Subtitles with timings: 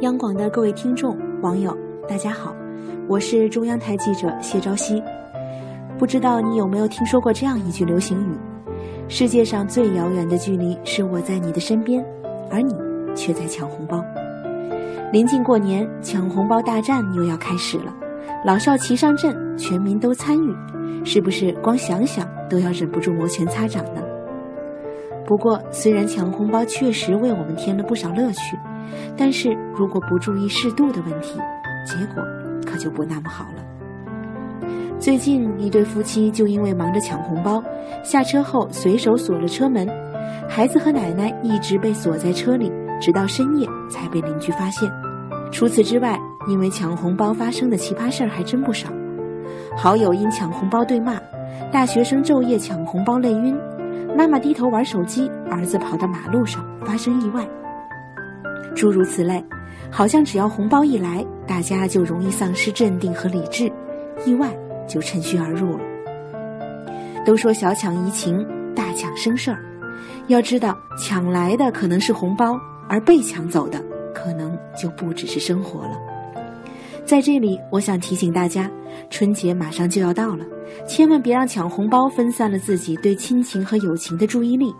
[0.00, 1.76] 央广的各位听众、网友，
[2.08, 2.54] 大家好，
[3.08, 5.02] 我是中央台记者谢朝夕。
[5.98, 8.36] 不知道你有没有听说过这样一句流行语
[9.10, 12.04] ：“世界上最遥远的距离是我在你的身边，
[12.48, 12.76] 而你
[13.16, 14.00] 却在抢红包。”
[15.12, 17.92] 临近过年，抢红包大战又要开始了，
[18.44, 20.54] 老少齐上阵，全民都参与，
[21.04, 24.02] 是不是光想想都要忍不住摩拳擦掌呢？
[25.28, 28.58] 不过，虽然抢红包确实为我们添了不少乐趣，
[29.14, 31.38] 但是如果不注意适度的问题，
[31.84, 32.24] 结果
[32.64, 34.66] 可就不那么好了。
[34.98, 37.62] 最近一对夫妻就因为忙着抢红包，
[38.02, 39.86] 下车后随手锁了车门，
[40.48, 44.90] 孩子和奶奶一直被锁在车里，直到深夜才被邻居发现。
[45.52, 48.88] 除此之外，因为抢红包发生的奇葩事儿还真不少：
[49.76, 51.20] 好友因抢红包对骂，
[51.70, 53.54] 大学生昼夜抢红包累晕。
[54.16, 57.46] 妈妈低头玩手机，儿子跑到马路上发生意外。
[58.74, 59.44] 诸如此类，
[59.90, 63.70] 好像只要红包一来，大家就容易丧失镇定和理智，
[64.24, 64.48] 意外
[64.86, 65.80] 就趁虚而入了。
[67.24, 69.58] 都说小抢怡情，大抢生事儿。
[70.28, 73.82] 要知道，抢来的可能是红包，而被抢走的
[74.14, 75.98] 可能就不只是生活了。
[77.08, 78.70] 在这里，我想提醒大家，
[79.08, 80.44] 春节马上就要到了，
[80.86, 84.70] 千万别让抢红包分散了自己对亲情和友情的注意力。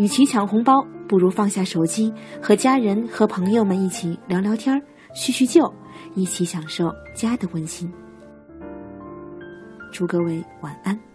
[0.00, 4.76] 与其抢红包，不如放下手机，和家人和朋友们一起聊聊天
[5.14, 5.72] 叙叙旧，
[6.16, 7.88] 一起享受家的温馨。
[9.92, 11.05] 祝各位晚安。